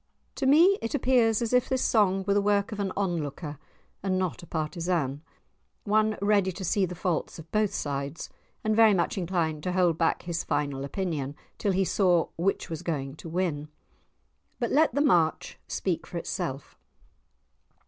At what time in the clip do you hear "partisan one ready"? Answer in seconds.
4.47-6.51